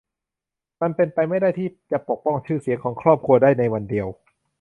[0.81, 4.07] มันเป็นไปไม่ได้ที่จะปกป้องชื่อเสียงของครอบครัวได้ในวันเดียว